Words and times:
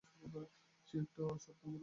সে 0.87 0.95
একটা 0.97 1.23
সত্যরোমিয়াক। 1.37 1.79